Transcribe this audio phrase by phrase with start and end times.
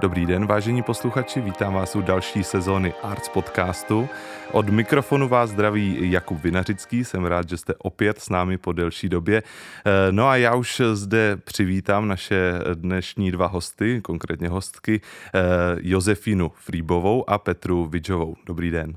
[0.00, 4.08] Dobrý den, vážení posluchači, vítám vás u další sezóny Arts podcastu.
[4.52, 9.08] Od mikrofonu vás zdraví Jakub Vinařický, jsem rád, že jste opět s námi po delší
[9.08, 9.42] době.
[9.86, 15.40] Eh, no a já už zde přivítám naše dnešní dva hosty, konkrétně hostky eh,
[15.80, 18.36] Josefínu Frýbovou a Petru Vidžovou.
[18.46, 18.96] Dobrý den.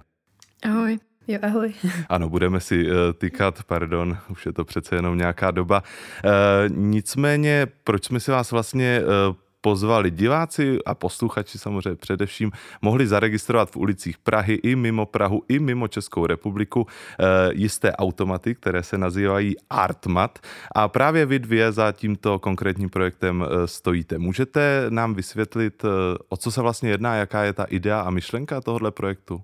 [0.63, 0.99] Ahoj.
[1.27, 1.73] Jo, ahoj.
[2.09, 5.83] Ano, budeme si uh, tykat, pardon, už je to přece jenom nějaká doba.
[6.25, 6.31] Uh,
[6.77, 13.71] nicméně, proč jsme si vás vlastně uh, pozvali diváci a posluchači samozřejmě především mohli zaregistrovat
[13.71, 16.87] v ulicích Prahy i mimo Prahu, i mimo Českou republiku
[17.51, 20.39] jisté automaty, které se nazývají Artmat
[20.75, 24.17] a právě vy dvě za tímto konkrétním projektem stojíte.
[24.17, 25.85] Můžete nám vysvětlit,
[26.29, 29.41] o co se vlastně jedná, jaká je ta idea a myšlenka tohoto projektu?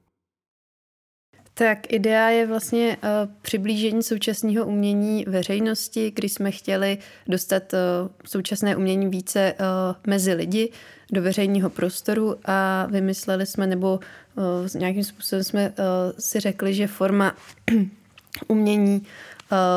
[1.58, 3.10] Tak idea je vlastně uh,
[3.42, 6.98] přiblížení současného umění veřejnosti, kdy jsme chtěli
[7.28, 7.80] dostat uh,
[8.26, 9.66] současné umění více uh,
[10.08, 10.72] mezi lidi
[11.12, 14.00] do veřejného prostoru a vymysleli jsme, nebo
[14.36, 14.44] uh,
[14.80, 15.76] nějakým způsobem jsme uh,
[16.20, 17.36] si řekli, že forma
[18.48, 19.06] umění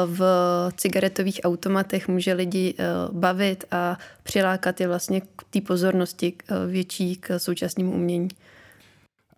[0.06, 0.20] v
[0.76, 2.74] cigaretových automatech může lidi
[3.12, 6.32] bavit a přilákat je vlastně k té pozornosti
[6.66, 8.28] větší k současnému umění.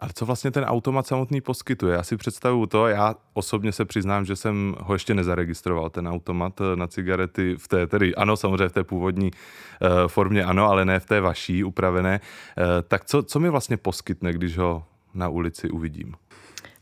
[0.03, 1.95] Ale co vlastně ten automat samotný poskytuje?
[1.95, 6.61] Já si představuju to, já osobně se přiznám, že jsem ho ještě nezaregistroval, ten automat
[6.61, 10.85] eh, na cigarety v té, tedy ano, samozřejmě v té původní uh, formě ano, ale
[10.85, 12.21] ne v té vaší upravené.
[12.21, 16.15] Uh, tak co, co mi vlastně poskytne, když ho na ulici uvidím?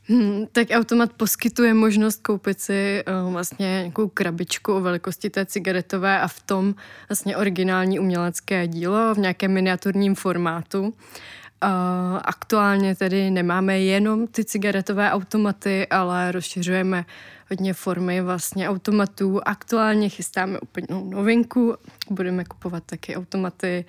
[0.09, 6.21] Hmm, tak automat poskytuje možnost koupit si uh, vlastně nějakou krabičku o velikosti té cigaretové
[6.21, 6.75] a v tom
[7.09, 10.95] vlastně originální umělecké dílo v nějakém miniaturním formátu.
[12.25, 17.05] Aktuálně tedy nemáme jenom ty cigaretové automaty, ale rozšiřujeme
[17.51, 19.49] hodně formy vlastně automatů.
[19.49, 21.77] Aktuálně chystáme úplně novinku,
[22.11, 23.85] budeme kupovat taky automaty,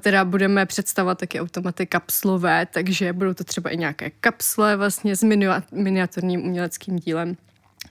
[0.00, 5.24] teda budeme představovat taky automaty kapslové, takže budou to třeba i nějaké kapsle vlastně s
[5.72, 7.36] miniaturním uměleckým dílem.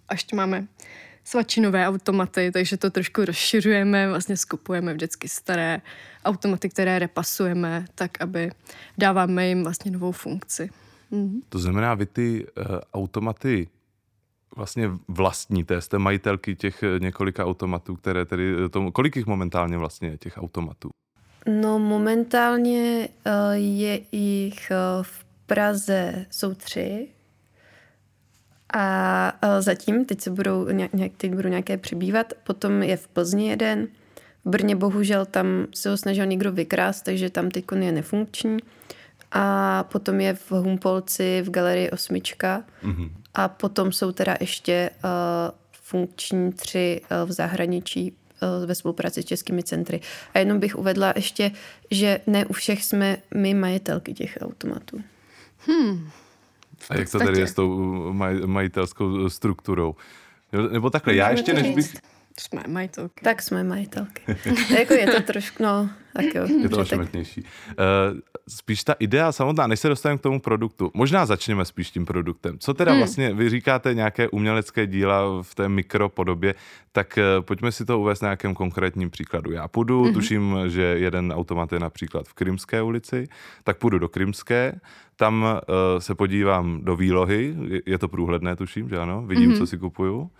[0.09, 0.67] A ještě máme
[1.25, 5.81] svačinové automaty, takže to trošku rozšiřujeme, vlastně skupujeme vždycky staré
[6.25, 8.51] automaty, které repasujeme, tak aby
[8.97, 10.69] dáváme jim vlastně novou funkci.
[11.11, 11.41] Mhm.
[11.49, 13.67] To znamená, vy ty uh, automaty
[14.55, 19.77] vlastně vlastníte, jste majitelky těch eh, několika automatů, které tedy, eh, tomu, kolik jich momentálně
[19.77, 20.89] vlastně je těch automatů?
[21.61, 27.07] No momentálně uh, je jich uh, v Praze jsou tři,
[28.77, 33.87] a zatím, teď se budou, nějak, teď budou nějaké přibývat, potom je v Plzni jeden,
[34.45, 38.57] v Brně bohužel tam se ho snažil někdo vykrást, takže tam teď je nefunkční.
[39.31, 42.63] A potom je v Humpolci v galerii Osmička.
[42.83, 43.09] Mm-hmm.
[43.33, 45.09] A potom jsou teda ještě uh,
[45.71, 50.01] funkční tři uh, v zahraničí uh, ve spolupráci s českými centry.
[50.33, 51.51] A jenom bych uvedla ještě,
[51.91, 55.01] že ne u všech jsme my majitelky těch automatů.
[55.57, 56.09] Hmm.
[56.89, 59.95] A jak to tedy je s tou maj, majitelskou strukturou?
[60.71, 61.95] Nebo takhle, já ještě než bych...
[62.39, 63.23] Jsme majitelky.
[63.23, 64.21] Tak jsme majitelky.
[64.79, 66.47] jako je to trošku, no, tak jo.
[66.61, 67.41] Je to ošemetnější.
[67.41, 70.91] Uh, spíš ta idea samotná, než se dostaneme k tomu produktu.
[70.93, 72.59] Možná začněme spíš tím produktem.
[72.59, 72.99] Co teda hmm.
[72.99, 76.55] vlastně, vy říkáte nějaké umělecké díla v té mikropodobě,
[76.91, 79.51] tak uh, pojďme si to uvést na nějakém konkrétním příkladu.
[79.51, 80.13] Já půjdu, hmm.
[80.13, 83.27] tuším, že jeden automat je například v Krymské ulici,
[83.63, 84.79] tak půjdu do Krymské,
[85.15, 89.59] tam uh, se podívám do výlohy, je, je to průhledné, tuším, že ano, vidím, hmm.
[89.59, 90.31] co si kupuju.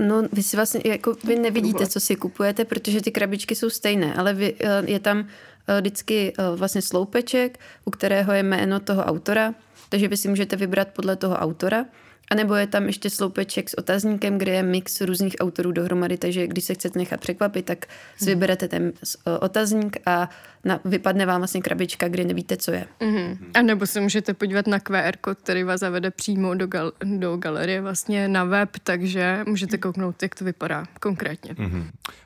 [0.00, 4.14] No, vy si vlastně, jako vy nevidíte, co si kupujete, protože ty krabičky jsou stejné,
[4.14, 5.26] ale vy, eh, je tam
[5.68, 9.54] eh, vždycky eh, vlastně sloupeček, u kterého je jméno toho autora,
[9.88, 11.84] takže vy si můžete vybrat podle toho autora.
[12.30, 16.46] A nebo je tam ještě sloupeček s otazníkem, kde je mix různých autorů dohromady, takže
[16.46, 18.34] když se chcete nechat překvapit, tak si hmm.
[18.34, 18.92] vyberete ten
[19.40, 20.30] otazník a
[20.64, 22.86] na, vypadne vám vlastně krabička, kde nevíte, co je.
[23.00, 23.38] Mm-hmm.
[23.54, 27.36] A nebo se můžete podívat na QR kód, který vás zavede přímo do, gal, do
[27.36, 31.52] galerie, vlastně na web, takže můžete kouknout, jak to vypadá konkrétně.
[31.52, 31.84] Mm-hmm.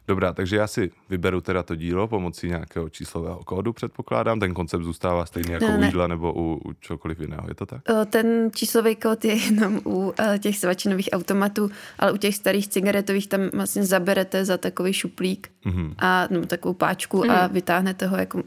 [0.08, 4.40] Dobrá, takže já si vyberu teda to dílo pomocí nějakého číslového kódu, předpokládám.
[4.40, 7.66] Ten koncept zůstává stejný jako ne, u jídla nebo u, u čokoliv jiného, je to
[7.66, 7.82] tak?
[8.10, 9.89] Ten číslový kód je jenom u
[10.38, 15.94] těch svačinových automatů, ale u těch starých cigaretových tam vlastně zaberete za takový šuplík mm-hmm.
[15.98, 17.32] a no, takovou páčku mm-hmm.
[17.32, 17.54] a mhm.
[17.54, 18.42] vytáhnete ho jako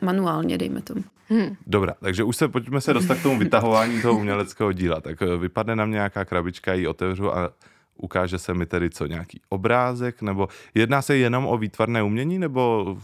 [0.00, 1.04] manuálně, dejme tomu.
[1.28, 1.56] Hmm.
[1.66, 5.00] Dobrá, takže už se pojďme se dostat k tomu vytahování toho uměleckého díla.
[5.00, 7.52] Tak eh, vypadne nám nějaká krabička, ji otevřu a
[7.96, 12.96] ukáže se mi tedy co, nějaký obrázek, nebo jedná se jenom o výtvarné umění, nebo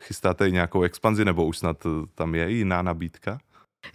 [0.00, 3.38] chystáte nějakou expanzi, nebo už snad tam je jiná nabídka?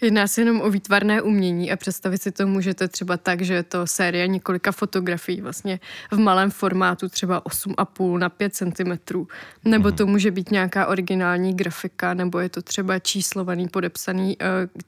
[0.01, 3.63] Jedná se jenom o výtvarné umění a představit si to můžete třeba tak, že je
[3.63, 5.79] to série několika fotografií vlastně
[6.11, 9.25] v malém formátu, třeba 8,5 na 5 cm,
[9.65, 9.97] nebo mhm.
[9.97, 14.45] to může být nějaká originální grafika, nebo je to třeba číslovaný, podepsaný uh,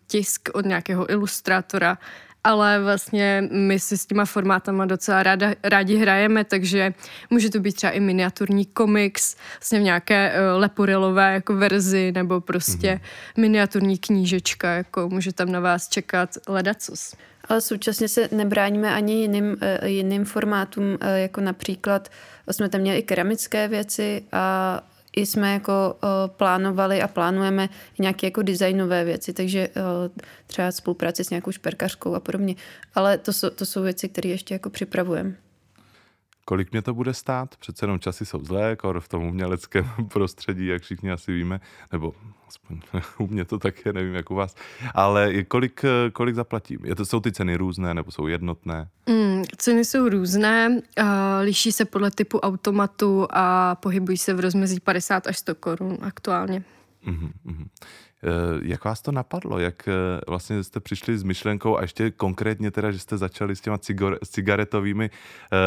[0.08, 1.98] tisk od nějakého ilustrátora
[2.44, 6.94] ale vlastně my si s těma formátama docela ráda, rádi hrajeme, takže
[7.30, 12.42] může to být třeba i miniaturní komiks, vlastně v nějaké uh, leporelové jako verzi, nebo
[12.42, 13.42] prostě mm-hmm.
[13.42, 17.16] miniaturní knížečka, jako může tam na vás čekat ledacos.
[17.50, 22.10] Ale současně se nebráníme ani jiným, uh, jiným formátům, uh, jako například
[22.52, 24.82] jsme tam měli i keramické věci a
[25.16, 27.70] i jsme jako uh, plánovali a plánujeme
[28.00, 29.84] nějaké jako designové věci, takže uh,
[30.48, 32.56] třeba spolupráci s nějakou šperkařkou a podobně.
[32.96, 35.36] Ale to jsou, to jsou věci, které ještě jako připravujeme.
[36.46, 37.56] Kolik mě to bude stát?
[37.56, 41.60] Přece jenom časy jsou zlé, jako v tom uměleckém prostředí, jak všichni asi víme,
[41.92, 42.14] nebo
[42.48, 42.82] aspoň
[43.18, 44.56] u mě to tak je, nevím jak u vás,
[44.96, 45.82] ale kolik,
[46.14, 46.80] kolik zaplatím?
[46.84, 48.88] Je to, jsou ty ceny různé nebo jsou jednotné?
[49.10, 51.06] Mm, ceny jsou různé, uh,
[51.42, 56.64] liší se podle typu automatu a pohybují se v rozmezí 50 až 100 korun aktuálně.
[57.08, 57.68] Uh-huh, uh-huh.
[58.62, 59.60] Jak vás to napadlo?
[59.60, 63.62] Jak eh, vlastně jste přišli s myšlenkou a ještě konkrétně teda, že jste začali s
[63.62, 65.58] těma cigor, cigaretovými uh,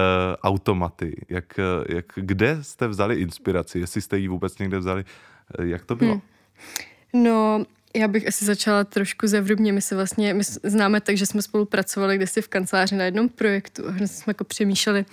[0.43, 1.27] automaty?
[1.29, 3.79] Jak, jak, kde jste vzali inspiraci?
[3.79, 5.05] Jestli jste ji vůbec někde vzali?
[5.63, 6.13] Jak to bylo?
[6.13, 6.23] Hmm.
[7.13, 9.73] No, já bych asi začala trošku zevrubně.
[9.73, 13.89] My se vlastně, my známe tak, že jsme spolupracovali kdysi v kanceláři na jednom projektu
[13.89, 15.05] a jsme jako přemýšleli,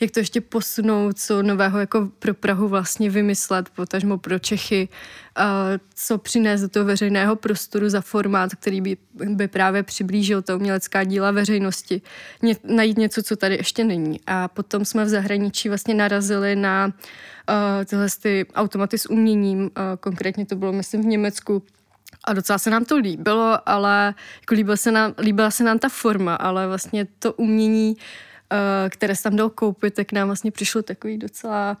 [0.00, 4.88] jak to ještě posunout, co nového jako pro Prahu vlastně vymyslet, potažmo pro Čechy,
[5.36, 10.56] a co přinést do toho veřejného prostoru za formát, který by, by právě přiblížil ta
[10.56, 12.02] umělecká díla veřejnosti.
[12.42, 14.20] Ně, najít něco, co tady ještě není.
[14.26, 19.70] A potom jsme v zahraničí vlastně narazili na uh, tyhle ty automaty s uměním, uh,
[20.00, 21.62] konkrétně to bylo, myslím, v Německu,
[22.24, 25.88] a docela se nám to líbilo, ale jako líbila, se nám, líbila se nám ta
[25.88, 30.82] forma, ale vlastně to umění, uh, které se tam dal koupit, tak nám vlastně přišlo
[30.82, 31.76] takový docela,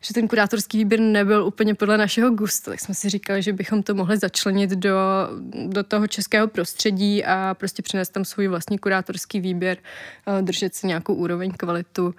[0.00, 3.82] že ten kurátorský výběr nebyl úplně podle našeho gustu, tak jsme si říkali, že bychom
[3.82, 4.98] to mohli začlenit do,
[5.66, 9.78] do toho českého prostředí a prostě přinést tam svůj vlastní kurátorský výběr,
[10.26, 12.14] uh, držet si nějakou úroveň, kvalitu,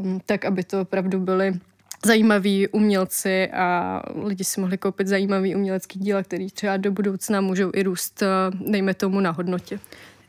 [0.00, 1.60] um, tak aby to opravdu byly
[2.06, 7.70] zajímaví umělci a lidi si mohli koupit zajímavý umělecký díla, který třeba do budoucna můžou
[7.74, 8.26] i růst, eh,
[8.70, 9.78] dejme tomu, na hodnotě.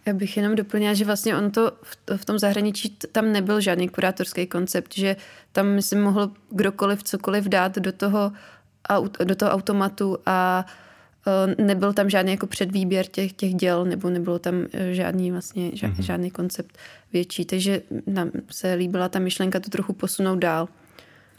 [0.05, 1.71] Já bych jenom doplnila, že vlastně on to
[2.15, 5.15] v tom zahraničí tam nebyl žádný kurátorský koncept, že
[5.51, 8.31] tam si mohl kdokoliv cokoliv dát do toho,
[9.23, 10.65] do toho automatu a
[11.27, 15.71] eh, nebyl tam žádný jako předvýběr těch, těch děl, nebo nebylo tam eh, žádný vlastně
[15.73, 16.05] žádný, mm-hmm.
[16.05, 16.77] žádný koncept
[17.13, 17.45] větší.
[17.45, 20.67] Takže nám se líbila ta myšlenka to trochu posunout dál.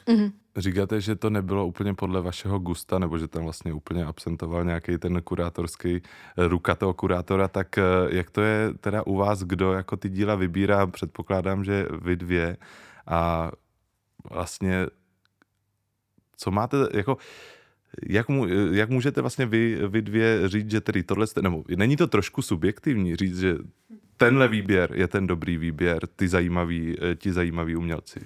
[0.06, 0.32] Mm-hmm.
[0.56, 4.99] Říkáte, že to nebylo úplně podle vašeho gusta, nebo že tam vlastně úplně absentoval nějaký
[4.99, 9.72] ten kurátorský eh, ruka toho kurátora, tak eh, jak to je teda u vás, kdo
[9.72, 10.87] jako ty díla vybírá?
[10.87, 12.56] Předpokládám, že vy dvě
[13.06, 13.50] a
[14.31, 14.87] vlastně
[16.37, 17.16] co máte, jako
[18.08, 22.06] jak, mu, jak můžete vlastně vy, vy dvě říct, že tedy tohle, nebo není to
[22.06, 23.56] trošku subjektivní říct, že
[24.16, 28.20] tenhle výběr je ten dobrý výběr, ty zajímaví, eh, ti zajímaví umělci?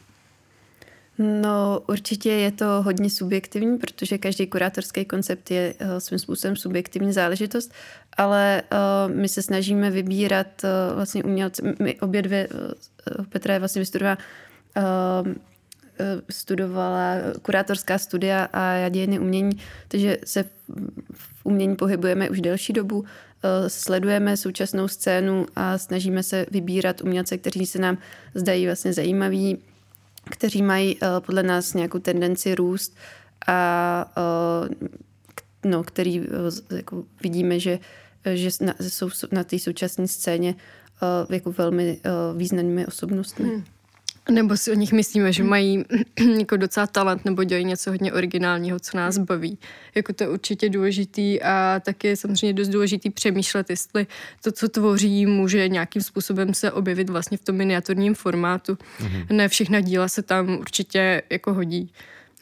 [1.19, 7.13] No, určitě je to hodně subjektivní, protože každý kurátorský koncept je uh, svým způsobem subjektivní
[7.13, 7.73] záležitost,
[8.17, 11.75] ale uh, my se snažíme vybírat uh, vlastně umělce.
[11.79, 12.49] My obě dvě,
[13.29, 14.19] Petra je vlastně vystudovala
[16.31, 19.59] studovala kurátorská studia a já dějiny umění,
[19.89, 20.45] takže se
[21.13, 23.05] v umění pohybujeme už delší dobu,
[23.69, 27.99] sledujeme současnou scénu a snažíme se vybírat umělce, kteří se nám
[28.35, 29.59] zdají vlastně zajímaví,
[30.31, 32.97] kteří mají uh, podle nás nějakou tendenci růst
[33.47, 34.13] a
[34.63, 36.27] uh, no, který uh,
[36.71, 37.79] jako vidíme, že,
[38.35, 40.55] že na, jsou na té současné scéně
[41.31, 42.01] jako velmi
[42.37, 43.49] významnými osobnostmi.
[43.49, 43.65] Hmm.
[44.31, 45.85] Nebo si o nich myslíme, že mají
[46.39, 49.59] jako docela talent nebo dělají něco hodně originálního, co nás baví.
[49.95, 54.07] Jako to je určitě důležitý a taky je samozřejmě dost důležitý přemýšlet, jestli
[54.45, 58.73] to, co tvoří, může nějakým způsobem se objevit vlastně v tom miniaturním formátu.
[58.73, 59.27] Mm-hmm.
[59.33, 61.93] Ne všechna díla se tam určitě jako hodí.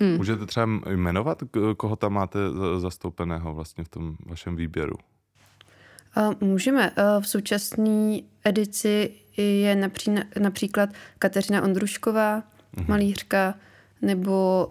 [0.01, 0.17] Hmm.
[0.17, 1.43] Můžete třeba jmenovat,
[1.77, 2.39] koho tam máte
[2.79, 4.95] zastoupeného vlastně v tom vašem výběru?
[6.41, 6.93] Můžeme.
[7.21, 12.43] V současné edici je napří, například Kateřina Ondrušková,
[12.77, 12.87] mhm.
[12.89, 13.55] malířka,
[14.03, 14.67] nebo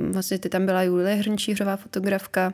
[0.00, 2.52] uh, vlastně ty tam byla Julie Hrnčířová fotografka,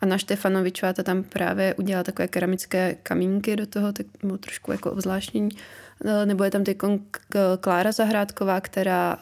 [0.00, 4.90] Anna Štefanovičová, ta tam právě udělala takové keramické kamínky do toho, tak bylo trošku jako
[4.90, 5.48] obzvláštní.
[6.04, 6.78] Uh, nebo je tam teď
[7.60, 9.16] Klára Zahrádková, která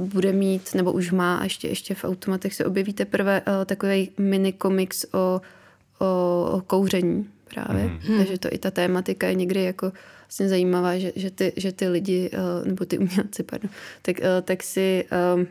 [0.00, 4.52] bude mít, nebo už má, a ještě, ještě v automatech se objeví teprve takový mini
[4.52, 5.40] komiks o,
[6.00, 7.84] o, kouření právě.
[7.84, 8.18] Mm.
[8.18, 9.92] Takže to i ta tématika je někdy jako
[10.26, 13.70] vlastně zajímavá, že, že, ty, že ty lidi, uh, nebo ty umělci, pardon,
[14.02, 15.04] tak, uh, tak si
[15.34, 15.46] um,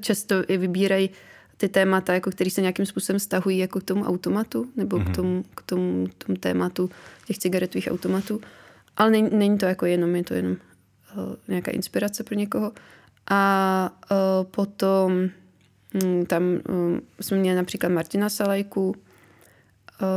[0.00, 1.10] často i vybírají
[1.56, 5.12] ty témata, jako který se nějakým způsobem stahují jako k tomu automatu, nebo mm-hmm.
[5.12, 6.90] k, tomu, k tomu, tomu tématu
[7.26, 8.40] těch cigaretových automatů.
[8.96, 10.56] Ale není, není to jako jenom, je to jenom
[11.48, 12.72] nějaká inspirace pro někoho.
[13.30, 13.90] A
[14.50, 15.28] potom
[16.04, 18.94] um, tam um, jsme měli například Martina Salajku,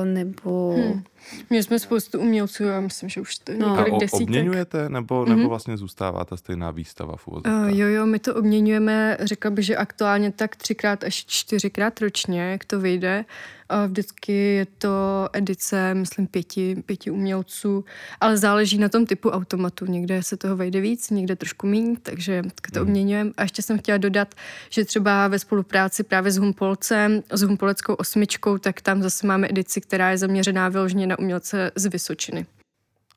[0.03, 0.75] nebo...
[0.77, 1.03] Hmm.
[1.49, 3.69] Měli jsme spoustu umělců, já myslím, že už to no.
[3.69, 4.21] několik a desítek.
[4.21, 5.49] obměňujete, nebo, nebo mm-hmm.
[5.49, 9.77] vlastně zůstává ta stejná výstava v uh, Jo, jo, my to obměňujeme, řekla bych, že
[9.77, 13.25] aktuálně tak třikrát až čtyřikrát ročně, jak to vyjde.
[13.62, 17.85] A vždycky je to edice, myslím, pěti, pěti umělců,
[18.21, 19.85] ale záleží na tom typu automatu.
[19.85, 22.87] Někde se toho vejde víc, někde trošku méně, takže to mm.
[22.87, 23.31] obměňujeme.
[23.37, 24.35] A ještě jsem chtěla dodat,
[24.69, 29.81] že třeba ve spolupráci právě s Humpolcem, s Humpoleckou osmičkou, tak tam zase máme edici,
[29.81, 32.45] která je zaměřená vyloženě na umělce z Vysočiny.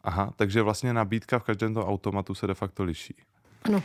[0.04, 3.14] Aha, takže vlastně nabídka v každém tom automatu se de facto liší.
[3.64, 3.82] Ano.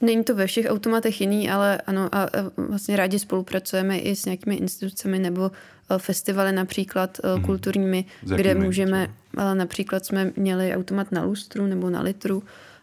[0.00, 4.54] Není to ve všech automatech jiný, ale ano, a vlastně rádi spolupracujeme i s nějakými
[4.54, 7.42] institucemi nebo e, festivaly například mm.
[7.42, 8.04] kulturními,
[8.36, 12.42] kde můžeme, ale například jsme měli automat na lustru nebo na litru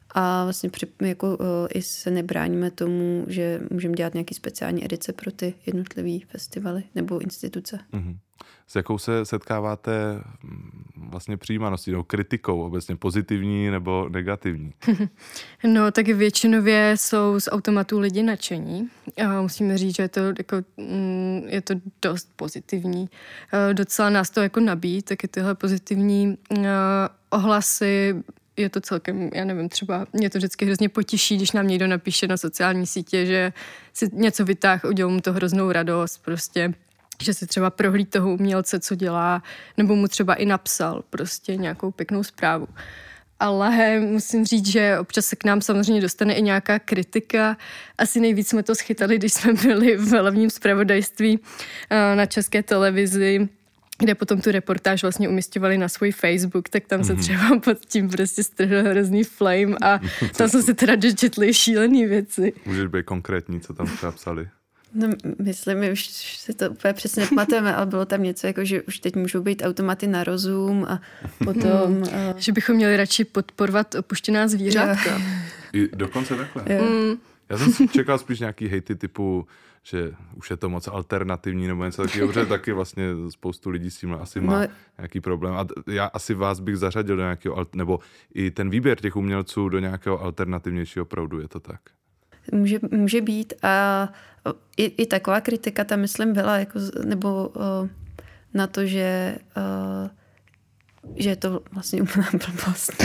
[0.10, 1.38] a vlastně při, jako,
[1.74, 7.20] i se nebráníme tomu, že můžeme dělat nějaký speciální edice pro ty jednotlivé festivaly nebo
[7.20, 7.80] instituce.
[7.94, 8.16] Mm-hmm
[8.72, 9.92] s jakou se setkáváte
[10.44, 14.74] mm, vlastně přijímaností nebo kritikou obecně pozitivní nebo negativní?
[15.64, 18.90] No, tak většinově jsou z automatů lidi nadšení.
[19.28, 23.10] A musíme říct, že je to, jako, mm, je to dost pozitivní.
[23.74, 26.38] Docela nás to jako nabíjí, taky tyhle pozitivní
[27.30, 28.16] ohlasy
[28.58, 32.28] je to celkem, já nevím, třeba mě to vždycky hrozně potěší, když nám někdo napíše
[32.28, 33.54] na sociální sítě, že
[33.94, 36.74] si něco vytáhl, udělal mu to hroznou radost, prostě
[37.24, 39.44] že si třeba prohlíd toho umělce, co dělá,
[39.78, 42.68] nebo mu třeba i napsal prostě nějakou pěknou zprávu.
[43.40, 47.58] Ale musím říct, že občas se k nám samozřejmě dostane i nějaká kritika.
[47.98, 51.40] Asi nejvíc jsme to schytali, když jsme byli v hlavním zpravodajství
[51.90, 53.50] eh, na české televizi,
[54.02, 57.22] kde potom tu reportáž vlastně umistovali na svůj Facebook, tak tam se mhm.
[57.22, 60.00] třeba pod tím prostě strhl hrozný flame a
[60.38, 62.54] tam jsme se teda dočetli šílený věci.
[62.66, 64.50] Můžeš být konkrétní, co tam třeba psali?
[64.94, 65.08] No,
[65.40, 69.00] myslím, my už se to úplně přesně nepamatujeme, ale bylo tam něco jako, že už
[69.00, 71.02] teď můžou být automaty na rozum a
[71.46, 72.04] potom...
[72.04, 72.34] a...
[72.38, 75.22] Že bychom měli radši podporovat opuštěná zvířátka.
[75.74, 76.64] I dokonce takhle.
[76.64, 77.18] Mm.
[77.50, 79.48] Já jsem čekal spíš nějaký hejty typu,
[79.84, 83.98] že už je to moc alternativní nebo něco takového, protože taky vlastně spoustu lidí s
[83.98, 84.68] tím asi má no.
[84.98, 85.54] nějaký problém.
[85.54, 88.00] A já asi vás bych zařadil do nějakého, nebo
[88.34, 91.82] i ten výběr těch umělců do nějakého alternativnějšího proudu, je to tak?
[92.52, 94.10] Může, může být a
[94.78, 97.90] i, i taková kritika tam, myslím, byla, jako, nebo uh,
[98.54, 100.10] na to, že uh,
[101.16, 103.04] že je to vlastně úplná blbost.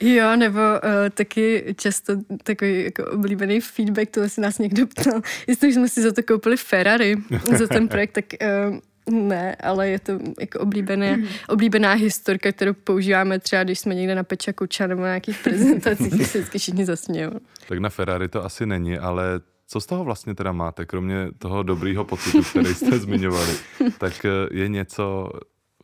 [0.00, 5.72] jo, nebo uh, taky často takový jako oblíbený feedback, to si nás někdo ptal, jestli
[5.72, 7.16] jsme si za to koupili Ferrari,
[7.58, 8.24] za ten projekt, tak
[8.70, 8.78] uh,
[9.10, 11.26] ne, ale je to jako oblíbené, mm.
[11.48, 16.10] oblíbená historka, kterou používáme třeba, když jsme někde na Peča Kuča nebo na nějakých prezentacích,
[16.10, 17.32] tak se vždycky všichni zasmějou.
[17.68, 21.62] Tak na Ferrari to asi není, ale co z toho vlastně teda máte, kromě toho
[21.62, 23.52] dobrýho pocitu, který jste zmiňovali,
[23.98, 25.30] tak je něco,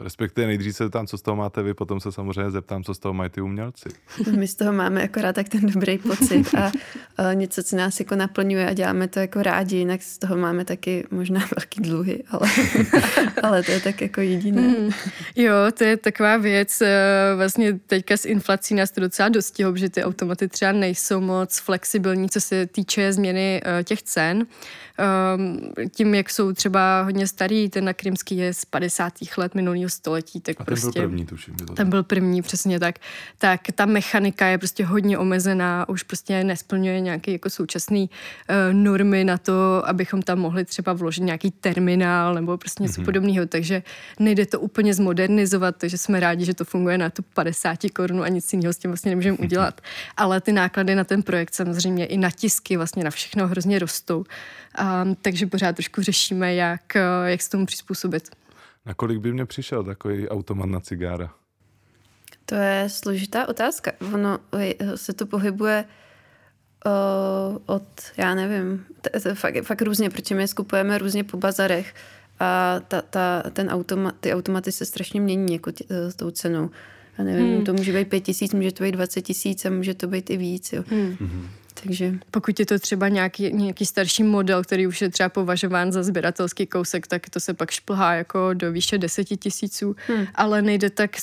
[0.00, 2.98] Respektive nejdřív se zeptám, co z toho máte vy, potom se samozřejmě zeptám, co z
[2.98, 3.88] toho mají ty umělci.
[4.36, 6.72] My z toho máme akorát tak ten dobrý pocit a,
[7.16, 10.64] a něco, co nás jako naplňuje a děláme to jako rádi, jinak z toho máme
[10.64, 12.48] taky možná velký dluhy, ale,
[13.42, 14.62] ale to je tak jako jediné.
[14.62, 14.90] Mm.
[15.36, 19.88] Jo, to je taková věc, eh, vlastně teďka s inflací nás to docela dostihlo, že
[19.88, 24.46] ty automaty třeba nejsou moc flexibilní, co se týče změny eh, těch cen.
[24.98, 29.12] Ehm, tím, jak jsou třeba hodně starý, ten na Krymský je z 50.
[29.36, 31.00] let minulého století, tak A ten prostě...
[31.00, 31.54] byl první, tuším.
[31.74, 32.98] Ten byl první, přesně tak.
[33.38, 38.06] Tak ta mechanika je prostě hodně omezená, už prostě nesplňuje nějaké jako současné uh,
[38.72, 43.04] normy na to, abychom tam mohli třeba vložit nějaký terminál nebo prostě něco mm-hmm.
[43.04, 43.82] podobného, takže
[44.18, 48.28] nejde to úplně zmodernizovat, takže jsme rádi, že to funguje na tu 50 korun a
[48.28, 49.80] nic jiného s tím vlastně nemůžeme udělat.
[50.16, 54.24] Ale ty náklady na ten projekt samozřejmě i na tisky, vlastně na všechno hrozně rostou.
[54.74, 58.43] A, takže pořád trošku řešíme, jak, jak se tomu přizpůsobit.
[58.86, 61.34] Na kolik by mě přišel takový automat na cigára?
[62.46, 63.92] To je složitá otázka.
[64.14, 64.38] Ono
[64.94, 65.84] se to pohybuje
[66.86, 67.82] uh, od,
[68.16, 71.94] já nevím, t- t- fakt, fakt různě, protože my skupujeme různě po bazarech
[72.40, 76.30] a ta, ta, ten automat, ty automaty se strašně mění jako tě, uh, s tou
[76.30, 76.70] cenou.
[77.18, 77.64] Já nevím, hmm.
[77.64, 80.36] to může být pět tisíc, může to být 20 tisíc a může to být i
[80.36, 80.72] víc.
[80.72, 80.84] Jo.
[80.88, 81.48] Hmm.
[81.84, 82.14] Takže...
[82.30, 86.66] Pokud je to třeba nějaký, nějaký starší model, který už je třeba považován za sběratelský
[86.66, 90.26] kousek, tak to se pak šplhá jako do výše deseti tisíců, hmm.
[90.34, 91.16] ale nejde tak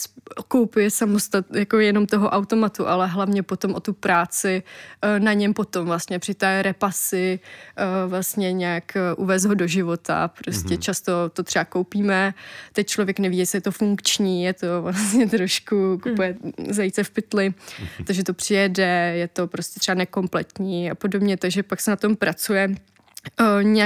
[0.47, 4.63] koupit samostat, jako jenom toho automatu, ale hlavně potom o tu práci
[5.01, 7.39] eh, na něm potom vlastně při té repasy
[7.77, 10.27] eh, vlastně nějak eh, uvést ho do života.
[10.27, 10.81] Prostě hmm.
[10.81, 12.33] často to třeba koupíme,
[12.73, 16.73] teď člověk neví, jestli je to funkční, je to vlastně trošku kupuje hmm.
[16.73, 18.05] zajíce v pytli, hmm.
[18.05, 20.50] takže to přijede, je to prostě třeba nekompletní
[20.91, 22.75] a podobně, takže pak se na tom pracuje.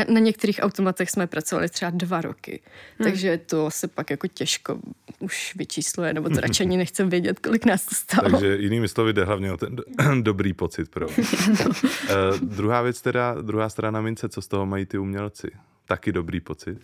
[0.10, 2.62] Na některých automatech jsme pracovali třeba dva roky,
[3.00, 3.10] hmm.
[3.10, 4.79] takže to se pak jako těžko
[5.19, 8.29] už vyčísluje, nebo to radši ani nechcem vědět, kolik nás to stalo.
[8.29, 9.75] Takže jinými slovy jde hlavně o ten
[10.22, 11.24] dobrý pocit pro no.
[11.69, 15.51] uh, druhá věc teda, druhá strana mince, co z toho mají ty umělci?
[15.86, 16.77] Taky dobrý pocit.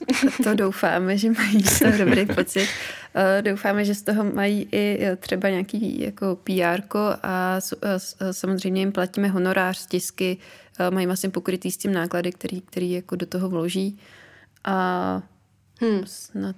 [0.44, 2.70] To doufáme, že mají z toho dobrý pocit.
[3.16, 6.82] Eh, doufáme, že z toho mají i eh, třeba nějaký jako PR
[7.24, 7.60] a
[8.32, 10.38] samozřejmě jim platíme honorář z tisky,
[10.80, 14.00] eh, mají vlastně pokrytý s tím náklady, který, který jako do toho vloží.
[14.64, 15.22] A
[15.82, 16.02] hmm.
[16.06, 16.56] snad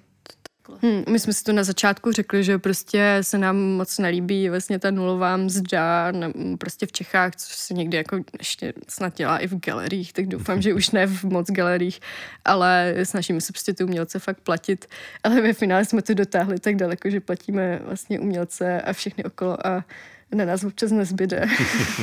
[0.81, 4.79] Hmm, my jsme si to na začátku řekli, že prostě se nám moc nelíbí vlastně
[4.79, 9.47] ta nulová mzda ne, prostě v Čechách, což se někdy jako ještě snad dělá i
[9.47, 11.99] v galeriích, tak doufám, že už ne v moc galeriích,
[12.45, 14.85] ale snažíme se prostě ty umělce fakt platit,
[15.23, 19.67] ale ve finále jsme to dotáhli tak daleko, že platíme vlastně umělce a všechny okolo
[19.67, 19.85] a
[20.33, 21.45] na nás občas nezbyde.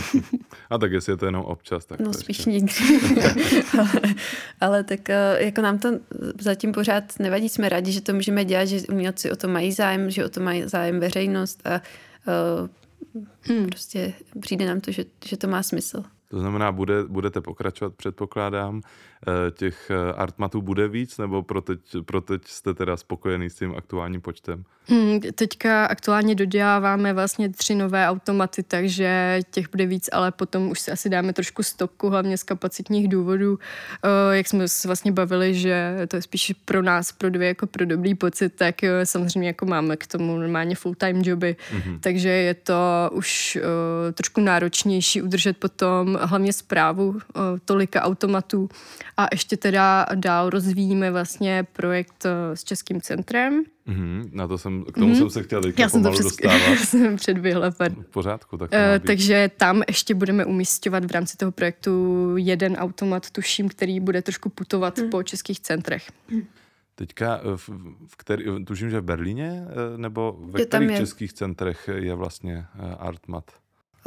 [0.70, 2.50] A tak jestli je to jenom občas, tak No spíš ještě.
[2.50, 2.74] nikdy.
[3.78, 4.14] ale,
[4.60, 5.88] ale tak eh, jako nám to
[6.40, 10.10] zatím pořád nevadí, jsme rádi, že to můžeme dělat, že umělci o to mají zájem,
[10.10, 11.82] že o to mají zájem veřejnost a
[12.60, 12.68] uh,
[13.40, 13.66] hmm.
[13.66, 16.04] prostě přijde nám to, že, že to má smysl.
[16.30, 18.82] To znamená, bude, budete pokračovat, předpokládám.
[19.28, 23.54] Eh, těch eh, artmatů bude víc, nebo pro teď, pro teď jste teda spokojený s
[23.54, 24.64] tím aktuálním počtem?
[24.86, 30.80] Hmm, teďka aktuálně doděláváme vlastně tři nové automaty, takže těch bude víc, ale potom už
[30.80, 33.52] si asi dáme trošku stopku, hlavně z kapacitních důvodů.
[33.52, 33.58] Uh,
[34.30, 37.86] jak jsme se vlastně bavili, že to je spíš pro nás, pro dvě, jako pro
[37.86, 42.00] dobrý pocit, tak samozřejmě jako máme k tomu normálně full-time joby, mm-hmm.
[42.00, 42.74] takže je to
[43.12, 43.58] už
[44.14, 47.18] trošku náročnější udržet potom hlavně zprávu
[47.64, 48.68] tolika automatů
[49.16, 53.64] a ještě teda dál rozvíjíme vlastně projekt eh, s Českým centrem.
[53.88, 55.18] Mm-hmm, na to jsem, k tomu mm-hmm.
[55.18, 56.78] jsem se chtěl Já jsem to dostávat.
[56.84, 57.70] jsem předběhla.
[57.70, 63.30] V pořádku, tak uh, Takže tam ještě budeme umístěvat v rámci toho projektu jeden automat,
[63.30, 65.10] tuším, který bude trošku putovat mm.
[65.10, 66.12] po českých centrech.
[66.94, 67.68] Teďka, eh, v,
[68.06, 69.64] v který, tuším, že v Berlíně,
[69.96, 70.98] nebo ve je kterých je.
[70.98, 72.64] českých centrech je vlastně
[72.98, 73.44] Artmat?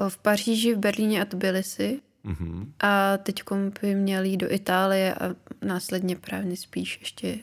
[0.10, 2.00] V Paříži, v Berlíně a Tbilisi.
[2.26, 2.68] Mm-hmm.
[2.80, 3.44] A teď
[3.82, 7.38] by měl jít do Itálie a následně právě spíš ještě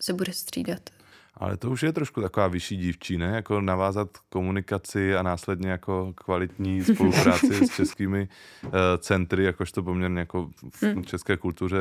[0.00, 0.90] se bude střídat.
[1.38, 3.26] Ale to už je trošku taková vyšší dívčí, ne?
[3.26, 8.28] Jako navázat komunikaci a následně jako kvalitní spolupráci s českými
[8.64, 11.04] uh, centry, jakožto poměrně jako v mm.
[11.04, 11.78] české kultuře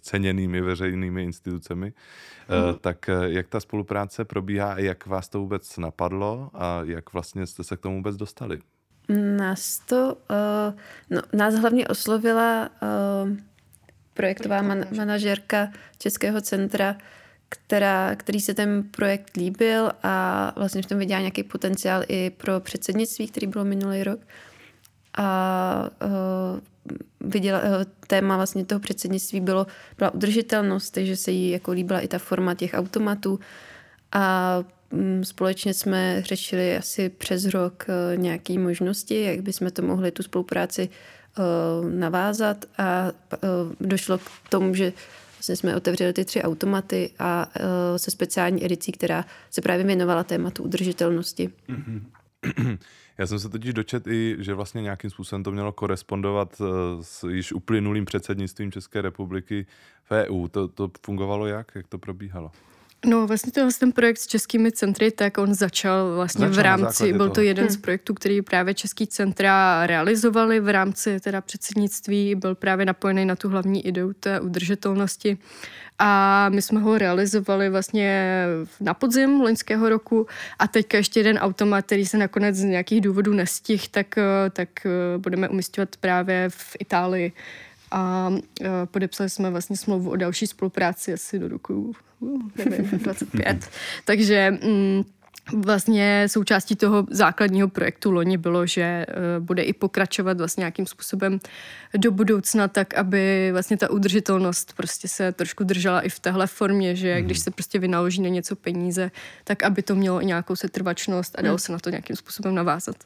[0.00, 1.92] ceněnými veřejnými institucemi.
[2.48, 2.78] Uh, mm.
[2.78, 7.46] Tak uh, jak ta spolupráce probíhá a jak vás to vůbec napadlo a jak vlastně
[7.46, 8.58] jste se k tomu vůbec dostali?
[9.08, 10.74] Nás to, uh,
[11.10, 13.36] no, nás hlavně oslovila uh,
[14.14, 16.96] projektová man, manažerka Českého centra,
[17.48, 22.60] která, který se ten projekt líbil a vlastně v tom viděla nějaký potenciál i pro
[22.60, 24.20] předsednictví, který bylo minulý rok.
[25.18, 26.60] A uh,
[27.30, 27.66] viděla, uh,
[28.06, 29.66] téma vlastně toho předsednictví bylo,
[29.98, 33.40] byla udržitelnost, takže se jí jako líbila i ta forma těch automatů.
[34.12, 34.58] A
[35.22, 40.88] společně jsme řešili asi přes rok eh, nějaké možnosti, jak bychom to mohli tu spolupráci
[40.88, 41.42] eh,
[41.90, 43.38] navázat a eh,
[43.80, 44.92] došlo k tomu, že
[45.36, 47.52] vlastně jsme otevřeli ty tři automaty a
[47.96, 51.50] se speciální edicí, která se právě věnovala tématu udržitelnosti.
[53.18, 56.62] Já jsem se totiž dočet i, že vlastně nějakým způsobem to mělo korespondovat
[57.00, 59.66] s již uplynulým předsednictvím České republiky
[60.04, 60.48] v EU.
[60.48, 61.72] To, to fungovalo jak?
[61.74, 62.50] Jak to probíhalo?
[63.06, 67.12] No vlastně tenhle ten projekt s českými centry, tak on začal vlastně začal v rámci,
[67.12, 67.44] byl to toho.
[67.44, 67.74] jeden hmm.
[67.74, 73.36] z projektů, který právě český centra realizovali v rámci teda předsednictví, byl právě napojený na
[73.36, 75.38] tu hlavní ideu té udržitelnosti
[75.98, 78.44] a my jsme ho realizovali vlastně
[78.80, 80.26] na podzim loňského roku
[80.58, 84.14] a teďka ještě jeden automat, který se nakonec z nějakých důvodů nestih, tak,
[84.52, 84.68] tak
[85.16, 87.32] budeme umístěvat právě v Itálii
[87.92, 88.30] a
[88.84, 91.92] podepsali jsme vlastně smlouvu o další spolupráci asi do roku
[92.56, 93.70] nevím, 25.
[94.04, 95.02] Takže mm,
[95.52, 101.40] Vlastně součástí toho základního projektu loni bylo, že uh, bude i pokračovat vlastně nějakým způsobem
[101.96, 106.96] do budoucna tak, aby vlastně ta udržitelnost prostě se trošku držela i v téhle formě,
[106.96, 107.24] že mm.
[107.24, 109.10] když se prostě vynaloží na něco peníze,
[109.44, 111.58] tak aby to mělo i nějakou setrvačnost a dalo mm.
[111.58, 112.96] se na to nějakým způsobem navázat.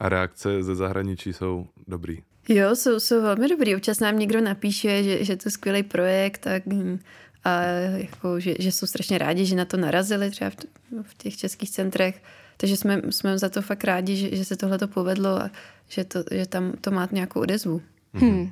[0.00, 2.18] A reakce ze zahraničí jsou dobrý?
[2.48, 3.76] Jo, jsou, jsou velmi dobrý.
[3.76, 6.62] Občas nám někdo napíše, že, že to je skvělý projekt tak,
[7.44, 7.62] a
[7.96, 10.56] jako, že, že jsou strašně rádi, že na to narazili třeba v,
[11.02, 12.22] v těch českých centrech.
[12.56, 15.50] Takže jsme, jsme za to fakt rádi, že, že se tohle to povedlo a
[15.88, 17.82] že, to, že tam to má nějakou odezvu.
[18.12, 18.50] Hmm.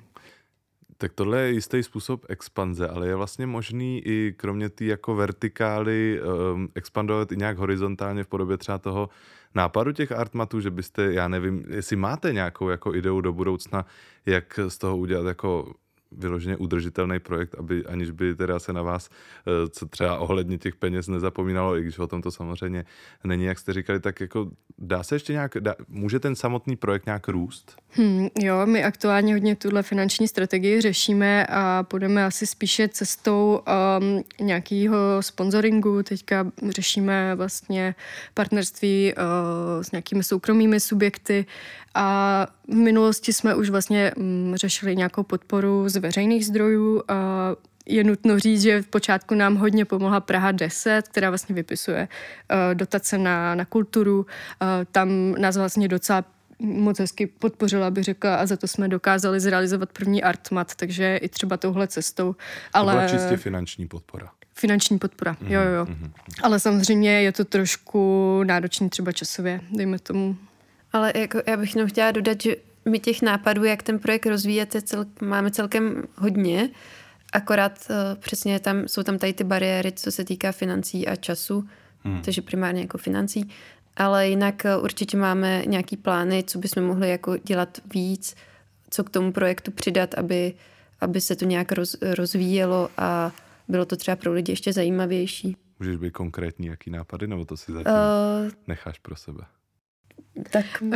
[0.99, 6.21] Tak tohle je jistý způsob expanze, ale je vlastně možný i kromě té jako vertikály
[6.21, 9.09] um, expandovat i nějak horizontálně v podobě třeba toho
[9.55, 13.87] nápadu těch artmatů, že byste, já nevím, jestli máte nějakou jako ideu do budoucna,
[14.27, 15.75] jak z toho udělat jako
[16.13, 20.77] vyloženě udržitelný projekt, aby aniž by teda se na vás, eh, co třeba ohledně těch
[20.77, 22.85] peněz nezapomínalo, i když o tom to samozřejmě
[23.25, 27.07] není, jak jste říkali, tak jako dá se ještě nějak, dá, může ten samotný projekt
[27.07, 27.77] nějak růst?
[27.91, 33.61] Hmm, jo, my aktuálně hodně tuhle finanční strategii řešíme a půjdeme asi spíše cestou
[34.01, 36.03] um, nějakého sponsoringu.
[36.03, 37.95] Teďka řešíme vlastně
[38.35, 41.47] partnerství uh, s nějakými soukromými subjekty
[41.95, 47.03] a v minulosti jsme už vlastně um, řešili nějakou podporu z veřejných zdrojů.
[47.09, 47.49] A
[47.87, 52.75] je nutno říct, že v počátku nám hodně pomohla Praha 10, která vlastně vypisuje uh,
[52.75, 54.19] dotace na, na kulturu.
[54.19, 54.27] Uh,
[54.93, 56.25] tam nás vlastně docela
[56.59, 61.29] moc hezky podpořila, bych řekla, a za to jsme dokázali zrealizovat první Artmat, takže i
[61.29, 62.37] třeba touhle cestou.
[62.73, 62.93] Ale...
[62.93, 64.31] To byla čistě finanční podpora.
[64.55, 65.85] Finanční podpora, mm-hmm, jo, jo.
[65.85, 66.11] Mm-hmm.
[66.43, 70.37] Ale samozřejmě je to trošku náročný třeba časově, dejme tomu.
[70.93, 74.77] Ale jako já bych jenom chtěla dodat, že my těch nápadů, jak ten projekt rozvíjet,
[74.83, 76.71] cel, máme celkem hodně,
[77.33, 81.69] akorát uh, přesně tam, jsou tam tady ty bariéry, co se týká financí a času,
[82.05, 82.23] hmm.
[82.23, 83.51] takže primárně jako financí,
[83.97, 88.35] ale jinak uh, určitě máme nějaký plány, co bychom mohli jako dělat víc,
[88.91, 90.55] co k tomu projektu přidat, aby,
[91.01, 93.33] aby se to nějak roz, rozvíjelo a
[93.69, 95.57] bylo to třeba pro lidi ještě zajímavější.
[95.79, 99.45] Můžeš být konkrétní, jaký nápady, nebo to si zatím uh, necháš pro sebe?
[100.51, 100.67] Tak...
[100.81, 100.93] Uh,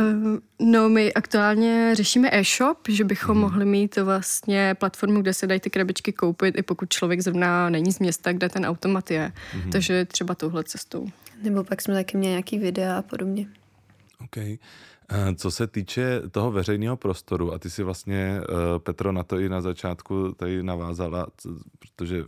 [0.59, 3.41] no, my aktuálně řešíme e-shop, že bychom mm.
[3.41, 7.93] mohli mít vlastně platformu, kde se dají ty krabičky koupit, i pokud člověk zrovna není
[7.93, 9.31] z města, kde ten automat je.
[9.55, 9.71] Mm.
[9.71, 11.07] Takže třeba touhle cestou.
[11.41, 13.47] Nebo pak jsme taky měli nějaký videa a podobně.
[14.23, 14.37] OK.
[15.09, 19.39] Eh, co se týče toho veřejného prostoru, a ty si vlastně, eh, Petro, na to
[19.39, 21.27] i na začátku tady navázala,
[21.79, 22.23] protože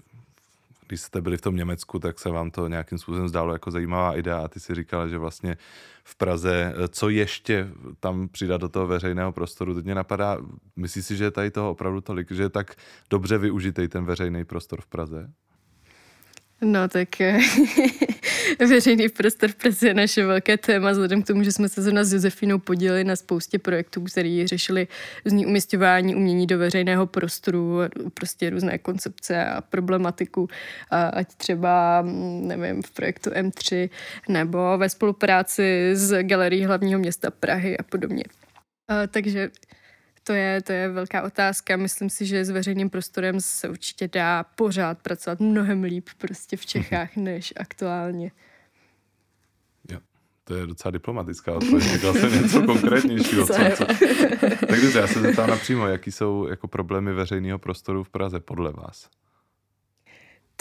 [0.88, 4.18] když jste byli v tom Německu, tak se vám to nějakým způsobem zdálo jako zajímavá
[4.18, 5.58] idea a ty si říkala, že vlastně
[6.04, 7.70] v Praze, co ještě
[8.00, 10.38] tam přidat do toho veřejného prostoru, teď mě napadá,
[10.76, 12.76] myslíš si, že je tady toho opravdu tolik, že je tak
[13.10, 15.32] dobře využitý ten veřejný prostor v Praze?
[16.62, 17.40] No tak eh,
[18.68, 22.04] veřejný prostor v Praze je naše velké téma, vzhledem k tomu, že jsme se zrovna
[22.04, 24.88] s Josefinou podělili na spoustě projektů, které řešili
[25.26, 27.80] různý umistování umění do veřejného prostoru,
[28.14, 30.48] prostě různé koncepce a problematiku,
[30.90, 32.04] a ať třeba,
[32.42, 33.90] nevím, v projektu M3
[34.30, 38.24] nebo ve spolupráci s Galerií hlavního města Prahy a podobně.
[38.88, 39.50] A, takže
[40.28, 41.78] to je, to je velká otázka.
[41.78, 46.66] Myslím si, že s veřejným prostorem se určitě dá pořád pracovat mnohem líp prostě v
[46.66, 48.32] Čechách než aktuálně.
[49.92, 50.00] Jo,
[50.44, 51.92] to je docela diplomatická odpověď.
[51.92, 53.48] Říkal jsem něco konkrétnějšího.
[53.48, 53.86] Co, co.
[54.68, 58.72] Tak dobře, já se zeptám napřímo, jaký jsou jako problémy veřejného prostoru v Praze podle
[58.72, 59.10] vás?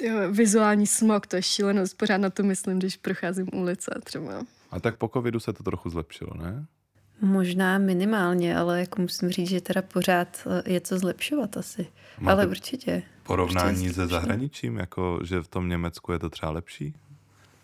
[0.03, 1.98] Jo, vizuální smog, to je šílenost.
[1.98, 4.42] Pořád na to myslím, když procházím ulice třeba.
[4.70, 6.66] A tak po covidu se to trochu zlepšilo, ne?
[7.20, 11.87] Možná minimálně, ale jako musím říct, že teda pořád eh, je co zlepšovat asi.
[12.18, 13.03] Máte ale určitě.
[13.22, 16.94] Porovnání určitě se zahraničím, jako že v tom Německu je to třeba lepší?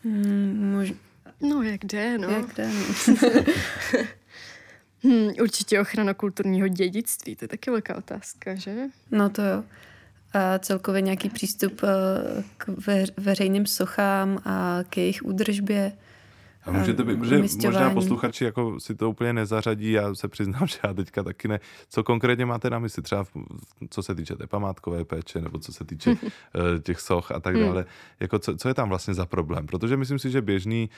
[0.04, 0.92] Hmm, mož...
[1.40, 2.28] No jak jde, no.
[2.28, 3.24] Jak jde, no.
[5.02, 8.76] hmm, určitě ochrana kulturního dědictví, to je taky velká otázka, že?
[9.10, 9.64] No to jo.
[10.32, 12.68] A celkově nějaký přístup eh, k
[13.16, 15.92] veřejným sochám a k jejich údržbě.
[16.64, 20.66] A může to být, protože možná posluchači jako si to úplně nezařadí, já se přiznám,
[20.66, 21.60] že já teďka taky ne.
[21.88, 23.30] Co konkrétně máte na mysli, třeba v,
[23.90, 26.18] co se týče té památkové péče, nebo co se týče uh,
[26.82, 27.64] těch soch a tak hmm.
[27.64, 27.84] dále.
[28.20, 29.66] Jako co, co je tam vlastně za problém?
[29.66, 30.90] Protože myslím si, že běžný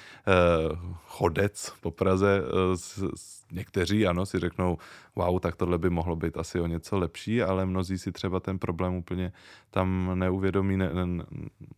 [0.71, 4.79] uh, chodec po Praze uh, s, s někteří ano, si řeknou,
[5.17, 8.59] wow, tak tohle by mohlo být asi o něco lepší, ale mnozí si třeba ten
[8.59, 9.33] problém úplně
[9.71, 11.25] tam neuvědomí, ne, ne,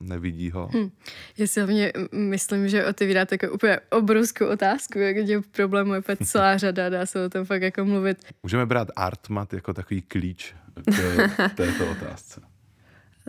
[0.01, 0.71] nevidí ho.
[0.75, 0.91] Hm.
[1.39, 6.57] Já si hlavně myslím, že otevírá jako úplně obrovskou otázku, jak těch problémů je celá
[6.65, 8.19] řada, dá se o tom fakt jako mluvit.
[8.43, 12.41] Můžeme brát Artmat jako takový klíč k této otázce.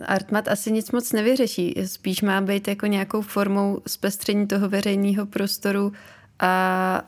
[0.04, 5.92] Artmat asi nic moc nevyřeší, spíš má být jako nějakou formou zpestření toho veřejného prostoru
[6.38, 7.02] a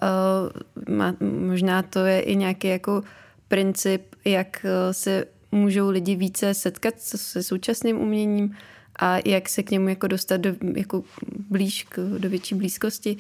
[0.88, 3.02] uh, má, možná to je i nějaký jako
[3.48, 8.56] princip, jak uh, se můžou lidi více setkat se současným uměním
[8.98, 11.02] a jak se k němu jako dostat do, jako
[11.50, 13.16] blíž, k, do větší blízkosti.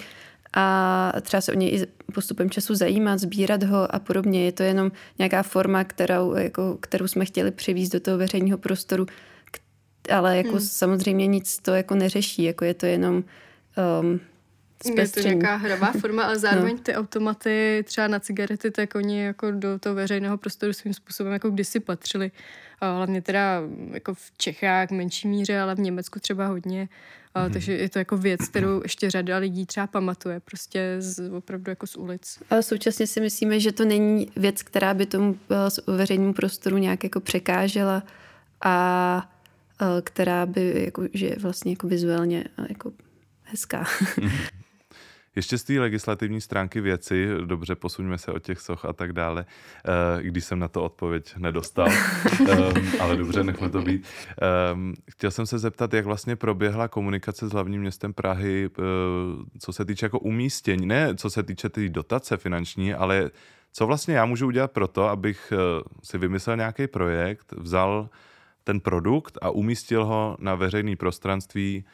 [0.54, 4.44] a třeba se o něj i postupem času zajímat, sbírat ho a podobně.
[4.44, 9.06] Je to jenom nějaká forma, kterou, jako, kterou jsme chtěli přivízt do toho veřejného prostoru,
[10.10, 10.60] ale jako hmm.
[10.60, 13.24] samozřejmě nic to jako neřeší, jako je to jenom
[14.00, 14.20] um,
[14.84, 16.82] je to nějaká hravá forma, ale zároveň no.
[16.82, 21.50] ty automaty třeba na cigarety, tak oni jako do toho veřejného prostoru svým způsobem jako
[21.50, 22.30] kdysi patřili.
[22.80, 23.60] A hlavně teda
[23.92, 26.88] jako v Čechách v menší míře, ale v Německu třeba hodně.
[27.34, 27.52] A, hmm.
[27.52, 31.86] Takže je to jako věc, kterou ještě řada lidí třeba pamatuje, prostě z, opravdu jako
[31.86, 32.38] z ulic.
[32.50, 35.36] Ale současně si myslíme, že to není věc, která by tomu
[35.86, 38.02] uh, veřejnému prostoru nějak jako překážela
[38.60, 39.30] a
[39.80, 42.92] uh, která by jako, že vlastně jako vizuálně uh, jako
[43.42, 43.84] hezká.
[45.38, 49.46] Ještě z té legislativní stránky věci, dobře, posuňme se od těch soch a tak dále,
[49.48, 51.88] eh, když jsem na to odpověď nedostal,
[52.48, 54.06] ehm, ale dobře, nechme to být.
[54.42, 58.82] Ehm, chtěl jsem se zeptat, jak vlastně proběhla komunikace s hlavním městem Prahy, eh,
[59.58, 63.30] co se týče jako umístění, ne co se týče té dotace finanční, ale
[63.72, 65.56] co vlastně já můžu udělat pro to, abych eh,
[66.02, 68.08] si vymyslel nějaký projekt, vzal
[68.64, 71.84] ten produkt a umístil ho na veřejné prostranství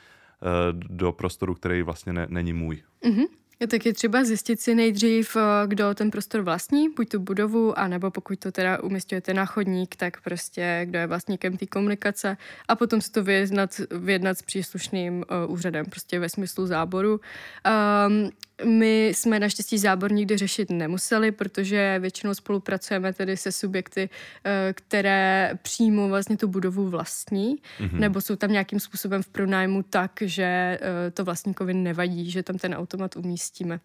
[0.72, 2.82] do prostoru, který vlastně ne, není můj.
[3.04, 3.26] Mm-hmm.
[3.68, 8.10] Tak je třeba zjistit si nejdřív, eh, kdo ten prostor vlastní, buď tu budovu, anebo
[8.10, 12.36] pokud to teda umistujete na chodník, tak prostě kdo je vlastníkem té komunikace
[12.68, 17.20] a potom si to vyjednat, vyjednat s příslušným uh, úřadem, prostě ve smyslu záboru.
[18.08, 18.30] Um,
[18.64, 24.08] my jsme naštěstí zábor nikdy řešit nemuseli, protože většinou spolupracujeme tedy se subjekty,
[24.44, 27.98] eh, které přímo vlastně tu budovu vlastní, mm-hmm.
[27.98, 30.78] nebo jsou tam nějakým způsobem v pronájmu tak, že
[31.14, 33.80] to vlastníkovi nevadí, že tam ten automat umístíme.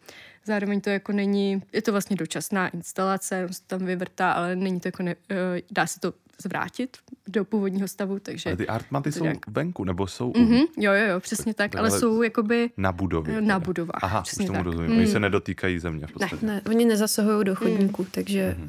[0.45, 4.87] Zároveň to jako není, je to vlastně dočasná instalace, se tam vyvrtá, ale není to
[4.87, 8.49] jako, ne, eh, dá se to zvrátit do původního stavu, takže...
[8.49, 9.47] Ale ty artmaty jsou nějak...
[9.47, 10.31] venku, nebo jsou...
[10.31, 12.69] Mm-hmm, jo, jo, jo, přesně tak, ale, ale jsou jakoby...
[12.77, 13.41] Na budově.
[13.41, 14.65] Na budovách, Aha, přesně už tomu tak.
[14.65, 14.91] rozumím.
[14.91, 14.97] Mm.
[14.97, 16.45] Oni se nedotýkají země v podstatě.
[16.45, 18.07] Ne, ne oni nezasahují do chodníku, mm.
[18.11, 18.67] takže, mm.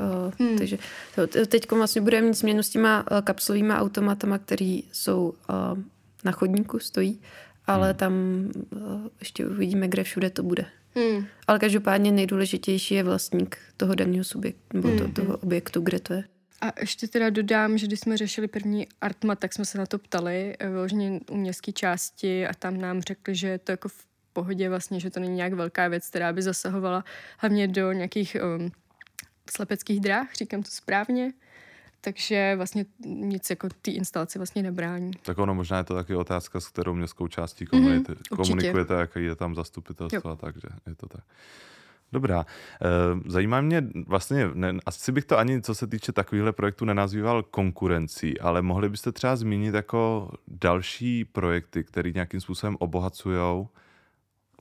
[0.50, 0.79] Uh, takže
[1.14, 5.79] to, teď vlastně budeme mít změnu s těma uh, kapsulovými automatama, který jsou uh,
[6.24, 7.20] na chodníku, stojí,
[7.66, 7.96] ale mm.
[7.96, 8.12] tam
[8.70, 8.81] uh,
[9.20, 10.66] ještě uvidíme, kde všude to bude.
[10.94, 11.26] Hmm.
[11.46, 14.98] Ale každopádně nejdůležitější je vlastník toho daného subjektu, nebo hmm.
[14.98, 16.24] to, toho objektu, kde to je.
[16.61, 19.98] A ještě teda dodám, že když jsme řešili první Artma, tak jsme se na to
[19.98, 24.07] ptali eh, vyloženě u městské části a tam nám řekli, že je to jako v
[24.33, 27.05] pohodě vlastně, že to není nějak velká věc, která by zasahovala
[27.38, 28.72] hlavně do nějakých um,
[29.50, 31.33] slepeckých dráh, říkám to správně,
[32.00, 35.10] takže vlastně nic jako té instalaci vlastně nebrání.
[35.22, 39.24] Tak ono možná je to taky otázka, s kterou městskou částí komunity, mm-hmm, komunikujete, jaký
[39.24, 41.24] je tam zastupitelstvo a tak, že je to tak.
[42.12, 42.46] Dobrá.
[42.82, 42.86] Eh,
[43.26, 48.40] zajímá mě vlastně, ne, asi bych to ani co se týče takovýchhle projektů nenazýval konkurencí,
[48.40, 53.66] ale mohli byste třeba zmínit jako další projekty, které nějakým způsobem obohacují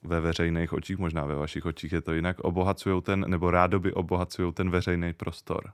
[0.04, 4.54] ve veřejných očích, možná ve vašich očích je to jinak, obohacují ten, nebo rádoby obohacují
[4.54, 5.72] ten veřejný prostor.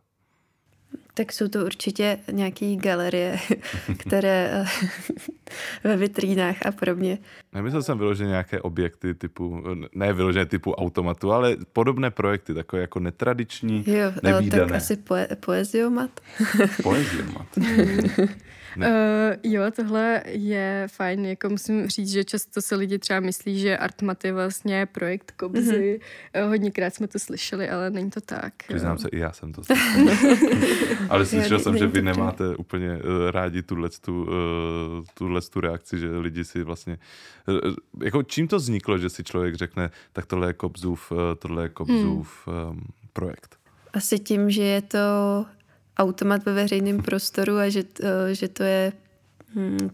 [1.14, 3.38] Tak jsou to určitě nějaké galerie,
[3.98, 4.66] které eh,
[5.84, 7.18] ve vitrínách a podobně.
[7.54, 9.64] Nemyslel jsem vyloženě nějaké objekty typu,
[9.96, 14.66] ne vyloženě typu automatu, ale podobné projekty, takové jako netradiční, jo, nevýdané.
[14.66, 16.10] tak asi poe- poeziomat.
[16.84, 17.48] poeziomat.
[18.78, 18.84] Uh,
[19.44, 24.26] jo, tohle je fajn, jako musím říct, že často se lidi třeba myslí, že Artmat
[24.26, 26.00] je vlastně projekt Kobzy.
[26.34, 26.48] Mm-hmm.
[26.48, 28.54] Hodněkrát jsme to slyšeli, ale není to tak.
[28.68, 30.08] Přiznám se, i já jsem to slyšel.
[31.10, 34.30] ale slyšel jsem, že vy nemáte úplně uh, rádi tuhle tu, uh,
[35.14, 36.98] tuhle tu reakci, že lidi si vlastně...
[37.48, 41.64] Uh, jako čím to vzniklo, že si člověk řekne, tak tohle je Kobzův, uh, tohle
[41.64, 42.70] je Kobzův hmm.
[42.70, 43.56] um, projekt?
[43.94, 45.46] Asi tím, že je to
[45.98, 48.94] automat ve veřejném prostoru a že, eh, že to je
[49.56, 49.90] hm,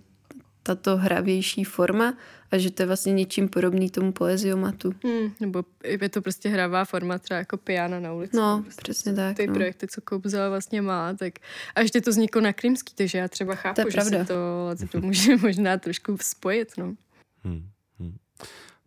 [0.64, 2.14] tato hravější forma
[2.52, 4.94] a že to je vlastně něčím podobný tomu poeziomatu.
[5.04, 8.38] Hmm, nebo je to prostě hravá forma, třeba jako piano na ulici.
[8.38, 9.38] No, prostě přesně tak.
[9.38, 9.54] Ty no.
[9.54, 11.34] projekty, co Kobza vlastně má, tak
[11.76, 14.88] a ještě to vzniklo na Krymský, takže já třeba chápu, to že se to, se
[14.88, 16.74] to může možná trošku spojit.
[16.78, 16.96] No.
[17.44, 18.18] Hmm, hmm.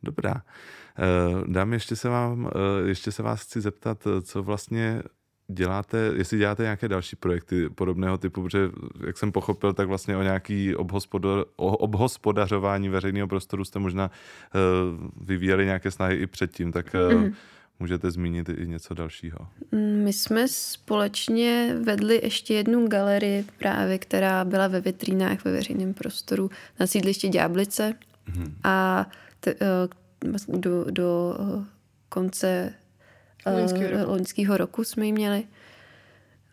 [0.02, 0.42] Dobrá.
[0.98, 5.02] Eh, dám, ještě se, vám, eh, ještě se vás chci zeptat, co vlastně
[5.48, 8.70] děláte, jestli děláte nějaké další projekty podobného typu, protože
[9.06, 15.64] jak jsem pochopil, tak vlastně o nějaký obhospodar, obhospodařování veřejného prostoru jste možná uh, vyvíjeli
[15.64, 17.32] nějaké snahy i předtím, tak uh, mm.
[17.80, 19.38] můžete zmínit i něco dalšího.
[20.04, 26.50] My jsme společně vedli ještě jednu galerii právě, která byla ve vitrínách ve veřejném prostoru
[26.80, 27.94] na sídliště Ďáblice
[28.36, 28.54] mm.
[28.64, 29.06] a
[29.40, 31.36] t, uh, do, do
[32.08, 32.74] konce
[33.46, 34.10] loňského roku.
[34.10, 35.44] loňského roku jsme ji měli.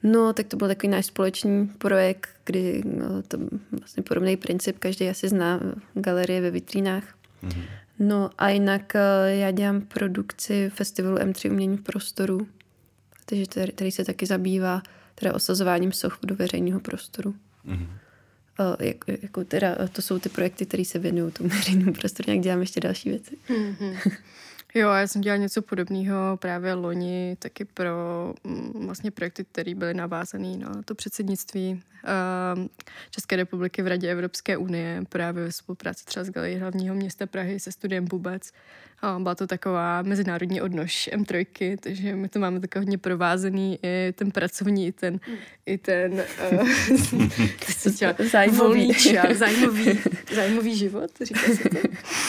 [0.03, 3.37] No, tak to byl takový náš společný projekt, kdy no, to
[3.79, 5.59] vlastně podobný princip, každý asi zná
[5.93, 7.03] galerie ve vitrínách.
[7.43, 7.63] Mm-hmm.
[7.99, 12.47] No a jinak eh, já dělám produkci festivalu M3 umění v prostoru,
[13.25, 14.81] takže tady, tady se taky zabývá
[15.15, 17.35] teda osazováním soch do veřejného prostoru.
[17.67, 17.87] Mm-hmm.
[18.79, 22.59] Jak, jako teda, to jsou ty projekty, které se věnují tomu veřejnému prostoru, nějak dělám
[22.59, 23.37] ještě další věci.
[23.49, 23.97] Mm-hmm.
[24.73, 27.91] Jo, já jsem dělala něco podobného právě loni, taky pro
[28.43, 32.65] mm, vlastně projekty, které byly navázané na to předsednictví uh,
[33.09, 37.59] České republiky v Radě Evropské unie, právě ve spolupráci třeba s Galerií hlavního města Prahy
[37.59, 38.51] se studiem Bubec.
[39.01, 44.13] A byla to taková mezinárodní odnož M3, takže my to máme tak hodně provázený, i
[44.15, 45.35] ten pracovní, i ten, mm.
[45.65, 46.13] i ten
[46.51, 46.67] uh,
[48.31, 49.99] zájmový, čas, zájmový,
[50.35, 51.77] zájmový život, říká se to.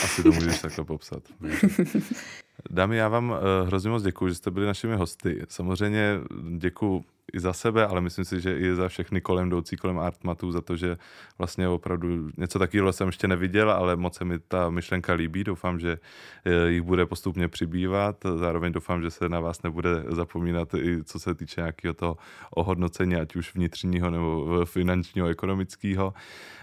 [0.05, 1.23] Asi to můžeš takhle popsat.
[2.71, 5.43] Dámy, já vám uh, hrozně moc děkuji, že jste byli našimi hosty.
[5.49, 6.21] Samozřejmě
[6.59, 10.53] děkuji i za sebe, ale myslím si, že i za všechny kolem jdoucí, kolem Artmatu,
[10.53, 10.99] za to, že
[11.39, 15.45] vlastně opravdu něco takového jsem ještě neviděl, ale moc se mi ta myšlenka líbí.
[15.45, 15.99] Doufám, že
[16.45, 18.17] eh, jich bude postupně přibývat.
[18.37, 22.17] Zároveň doufám, že se na vás nebude zapomínat i co se týče nějakého toho
[22.51, 26.15] ohodnocení, ať už vnitřního nebo finančního, ekonomického.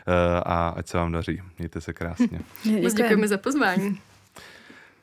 [0.07, 1.41] Eh, a ať se vám daří.
[1.57, 2.41] Mějte se krásně.
[2.95, 3.99] Děkujeme za pozvání.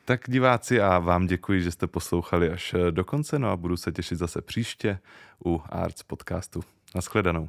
[0.07, 3.93] Tak diváci a vám děkuji, že jste poslouchali až do konce, no a budu se
[3.93, 4.99] těšit zase příště
[5.45, 6.65] u Arts podcastu.
[6.95, 7.49] Naschledanou.